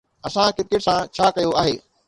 [0.27, 1.75] اسان ڪرڪيٽ سان ڇا ڪيو آهي؟